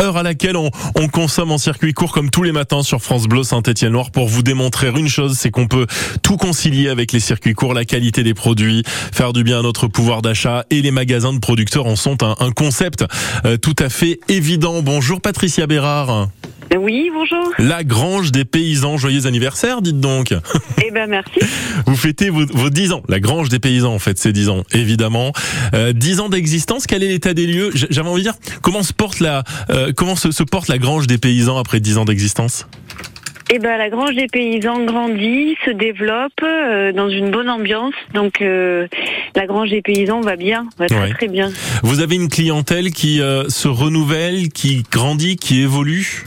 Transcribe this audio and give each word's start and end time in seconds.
Heure 0.00 0.16
à 0.16 0.22
laquelle 0.22 0.56
on, 0.56 0.70
on, 0.94 1.08
consomme 1.08 1.50
en 1.50 1.58
circuit 1.58 1.92
court 1.92 2.12
comme 2.12 2.30
tous 2.30 2.44
les 2.44 2.52
matins 2.52 2.84
sur 2.84 3.02
France 3.02 3.26
Bleu 3.26 3.42
Saint-Étienne-Loire 3.42 4.12
pour 4.12 4.28
vous 4.28 4.44
démontrer 4.44 4.90
une 4.90 5.08
chose, 5.08 5.36
c'est 5.36 5.50
qu'on 5.50 5.66
peut 5.66 5.88
tout 6.22 6.36
concilier 6.36 6.88
avec 6.88 7.10
les 7.10 7.18
circuits 7.18 7.54
courts, 7.54 7.74
la 7.74 7.84
qualité 7.84 8.22
des 8.22 8.32
produits, 8.32 8.84
faire 8.86 9.32
du 9.32 9.42
bien 9.42 9.58
à 9.58 9.62
notre 9.62 9.88
pouvoir 9.88 10.22
d'achat 10.22 10.64
et 10.70 10.82
les 10.82 10.92
magasins 10.92 11.32
de 11.32 11.40
producteurs 11.40 11.86
en 11.86 11.96
sont 11.96 12.22
un, 12.22 12.36
un 12.38 12.52
concept 12.52 13.06
euh, 13.44 13.56
tout 13.56 13.74
à 13.80 13.88
fait 13.88 14.20
évident. 14.28 14.82
Bonjour 14.82 15.20
Patricia 15.20 15.66
Bérard. 15.66 16.28
Oui, 16.74 17.10
bonjour. 17.12 17.52
La 17.58 17.84
Grange 17.84 18.32
des 18.32 18.44
Paysans, 18.44 18.96
joyeux 18.96 19.26
anniversaire, 19.26 19.82
dites 19.82 20.00
donc. 20.00 20.34
Eh 20.84 20.90
ben 20.90 21.08
merci. 21.08 21.40
Vous 21.86 21.96
fêtez 21.96 22.30
vos, 22.30 22.46
vos 22.46 22.70
10 22.70 22.92
ans, 22.92 23.02
la 23.08 23.18
Grange 23.18 23.48
des 23.48 23.58
Paysans 23.58 23.92
en 23.92 23.98
fait, 23.98 24.18
c'est 24.18 24.32
10 24.32 24.48
ans, 24.50 24.62
évidemment. 24.72 25.32
Euh, 25.74 25.92
10 25.92 26.20
ans 26.20 26.28
d'existence, 26.28 26.86
quel 26.86 27.02
est 27.02 27.08
l'état 27.08 27.34
des 27.34 27.46
lieux? 27.46 27.70
J'avais 27.90 28.08
envie 28.08 28.22
de 28.22 28.28
dire, 28.28 28.38
comment 28.62 28.82
se 28.82 28.92
porte 28.92 29.20
la, 29.20 29.42
euh, 29.70 29.92
comment 29.96 30.16
se, 30.16 30.30
se 30.30 30.42
porte 30.42 30.68
la 30.68 30.78
Grange 30.78 31.06
des 31.06 31.18
Paysans 31.18 31.58
après 31.58 31.80
10 31.80 31.98
ans 31.98 32.04
d'existence? 32.04 32.66
Eh 33.52 33.60
ben 33.60 33.78
la 33.78 33.90
Grange 33.90 34.16
des 34.16 34.26
Paysans 34.26 34.84
grandit, 34.84 35.56
se 35.64 35.70
développe 35.70 36.32
euh, 36.42 36.92
dans 36.92 37.08
une 37.08 37.30
bonne 37.30 37.48
ambiance. 37.48 37.94
Donc 38.12 38.42
euh, 38.42 38.88
la 39.36 39.46
Grange 39.46 39.70
des 39.70 39.82
Paysans 39.82 40.20
va 40.20 40.34
bien, 40.36 40.66
va 40.78 40.86
très 40.88 40.98
Ouais. 41.00 41.12
très 41.12 41.28
bien. 41.28 41.52
Vous 41.84 42.00
avez 42.00 42.16
une 42.16 42.28
clientèle 42.28 42.90
qui 42.90 43.18
se 43.48 43.68
renouvelle, 43.68 44.48
qui 44.48 44.82
grandit, 44.90 45.36
qui 45.36 45.60
évolue? 45.62 46.24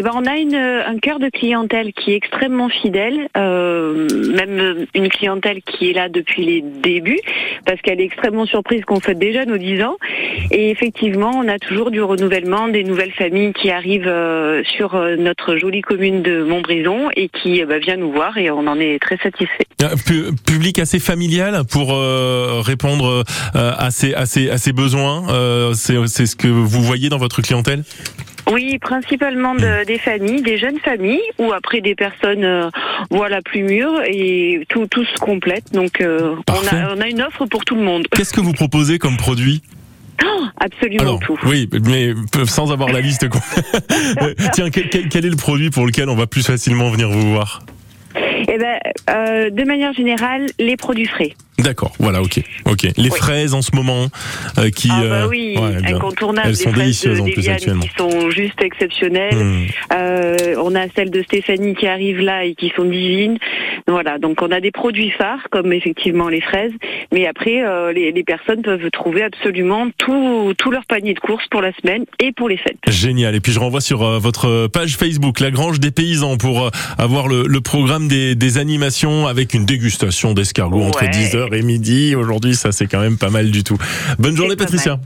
Eh 0.00 0.02
ben 0.02 0.12
on 0.14 0.24
a 0.24 0.30
un 0.30 0.98
cœur 0.98 1.18
de 1.18 1.28
clientèle 1.28 1.92
qui 1.92 2.12
est 2.12 2.16
extrêmement 2.16 2.70
fidèle, 2.70 3.28
euh, 3.36 4.08
même 4.34 4.86
une 4.94 5.10
clientèle 5.10 5.60
qui 5.60 5.90
est 5.90 5.92
là 5.92 6.08
depuis 6.08 6.46
les 6.46 6.62
débuts, 6.62 7.20
parce 7.66 7.82
qu'elle 7.82 8.00
est 8.00 8.04
extrêmement 8.04 8.46
surprise 8.46 8.82
qu'on 8.86 9.00
fête 9.00 9.18
déjà 9.18 9.44
nos 9.44 9.58
10 9.58 9.82
ans. 9.82 9.98
Et 10.52 10.70
effectivement, 10.70 11.32
on 11.34 11.46
a 11.48 11.58
toujours 11.58 11.90
du 11.90 12.00
renouvellement, 12.00 12.68
des 12.68 12.82
nouvelles 12.82 13.12
familles 13.12 13.52
qui 13.52 13.70
arrivent 13.70 14.08
euh, 14.08 14.62
sur 14.64 14.94
euh, 14.94 15.16
notre 15.16 15.56
jolie 15.58 15.82
commune 15.82 16.22
de 16.22 16.44
Montbrison 16.44 17.10
et 17.14 17.28
qui 17.28 17.62
bah, 17.66 17.78
vient 17.78 17.98
nous 17.98 18.10
voir 18.10 18.38
et 18.38 18.50
on 18.50 18.66
en 18.66 18.80
est 18.80 18.98
très 19.02 19.18
satisfait. 19.18 19.66
Public 20.46 20.78
assez 20.78 20.98
familial 20.98 21.60
pour 21.70 21.94
répondre 22.64 23.22
à, 23.54 23.90
ses, 23.90 24.14
à, 24.14 24.22
à 24.22 24.72
besoins. 24.72 25.74
C'est 25.74 26.26
ce 26.26 26.36
que 26.36 26.48
vous 26.48 26.82
voyez 26.82 27.10
dans 27.10 27.18
votre 27.18 27.42
clientèle? 27.42 27.82
Oui, 28.52 28.78
principalement 28.78 29.54
de- 29.54 29.84
des 29.84 29.98
familles, 29.98 30.42
des 30.42 30.58
jeunes 30.58 30.78
familles, 30.78 31.20
ou 31.38 31.52
après 31.52 31.80
des 31.80 31.94
personnes 31.94 32.44
euh, 32.44 32.68
voilà 33.10 33.40
plus 33.42 33.62
mûres 33.62 34.00
et 34.06 34.64
tout, 34.68 34.86
tout 34.86 35.04
se 35.04 35.18
complète. 35.18 35.72
Donc 35.72 36.00
euh, 36.00 36.34
on, 36.48 36.76
a, 36.76 36.94
on 36.96 37.00
a 37.00 37.08
une 37.08 37.22
offre 37.22 37.46
pour 37.46 37.64
tout 37.64 37.74
le 37.76 37.82
monde. 37.82 38.06
Qu'est-ce 38.10 38.32
que 38.32 38.40
vous 38.40 38.52
proposez 38.52 38.98
comme 38.98 39.16
produit? 39.16 39.62
Oh, 40.24 40.44
absolument 40.58 41.02
Alors, 41.02 41.20
tout. 41.20 41.38
oui, 41.46 41.68
mais 41.86 42.12
sans 42.46 42.72
avoir 42.72 42.90
la 42.92 43.00
liste. 43.00 43.28
quoi. 43.28 43.40
Tiens, 44.52 44.70
quel 44.70 45.24
est 45.26 45.30
le 45.30 45.36
produit 45.36 45.70
pour 45.70 45.86
lequel 45.86 46.08
on 46.10 46.14
va 46.16 46.26
plus 46.26 46.44
facilement 46.46 46.90
venir 46.90 47.08
vous 47.08 47.30
voir? 47.32 47.62
Eh 48.14 48.58
ben, 48.58 48.78
euh, 49.10 49.50
de 49.50 49.64
manière 49.64 49.92
générale, 49.94 50.46
les 50.58 50.76
produits 50.76 51.06
frais. 51.06 51.34
D'accord, 51.62 51.92
voilà, 51.98 52.22
ok, 52.22 52.40
ok. 52.66 52.82
Les 52.96 53.10
Oui. 53.10 53.16
fraises 53.16 53.54
en 53.54 53.62
ce 53.62 53.74
moment, 53.74 54.06
euh, 54.58 54.70
qui, 54.70 54.88
ah 54.90 55.00
bah 55.02 55.06
euh, 55.24 55.28
ouais, 55.28 55.54
incontournables. 55.84 56.48
Elles 56.48 56.56
sont 56.56 56.72
délicieuses 56.72 57.18
de 57.18 57.22
en 57.22 57.26
plus 57.26 57.48
actuellement. 57.48 57.82
qui 57.82 57.90
sont 57.98 58.30
juste 58.30 58.60
exceptionnelles. 58.62 59.34
Hmm. 59.36 59.66
Euh, 59.92 60.54
on 60.62 60.74
a 60.74 60.88
celles 60.96 61.10
de 61.10 61.22
Stéphanie 61.22 61.74
qui 61.74 61.86
arrivent 61.86 62.20
là 62.20 62.44
et 62.44 62.54
qui 62.54 62.72
sont 62.76 62.84
divines. 62.84 63.38
Voilà, 63.86 64.18
donc 64.18 64.40
on 64.42 64.50
a 64.50 64.60
des 64.60 64.70
produits 64.70 65.10
phares 65.10 65.48
comme 65.50 65.72
effectivement 65.72 66.28
les 66.28 66.40
fraises, 66.40 66.72
mais 67.12 67.26
après 67.26 67.62
euh, 67.64 67.92
les, 67.92 68.12
les 68.12 68.22
personnes 68.24 68.62
peuvent 68.62 68.90
trouver 68.92 69.22
absolument 69.22 69.88
tout, 69.98 70.54
tout 70.58 70.70
leur 70.70 70.84
panier 70.86 71.14
de 71.14 71.20
courses 71.20 71.46
pour 71.50 71.60
la 71.60 71.72
semaine 71.82 72.04
et 72.20 72.32
pour 72.32 72.48
les 72.48 72.56
fêtes. 72.56 72.78
Génial. 72.88 73.34
Et 73.34 73.40
puis 73.40 73.52
je 73.52 73.58
renvoie 73.58 73.80
sur 73.80 74.04
votre 74.20 74.66
page 74.68 74.96
Facebook, 74.96 75.40
La 75.40 75.50
Grange 75.50 75.80
des 75.80 75.90
Paysans, 75.90 76.36
pour 76.36 76.70
avoir 76.98 77.26
le, 77.28 77.44
le 77.46 77.60
programme 77.60 78.06
des, 78.08 78.34
des 78.34 78.58
animations 78.58 79.26
avec 79.26 79.54
une 79.54 79.64
dégustation 79.66 80.34
d'escargots 80.34 80.82
entre 80.82 81.00
Ouais. 81.00 81.08
10h 81.08 81.49
et 81.54 81.62
midi. 81.62 82.14
Aujourd'hui, 82.14 82.54
ça 82.54 82.72
c'est 82.72 82.86
quand 82.86 83.00
même 83.00 83.18
pas 83.18 83.30
mal 83.30 83.50
du 83.50 83.64
tout. 83.64 83.78
Bonne 84.18 84.36
journée 84.36 84.56
Patricia. 84.56 85.00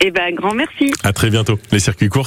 Eh 0.00 0.10
ben, 0.10 0.34
grand 0.34 0.54
merci. 0.54 0.92
À 1.04 1.12
très 1.12 1.30
bientôt. 1.30 1.58
Les 1.72 1.78
circuits 1.78 2.08
courts. 2.08 2.26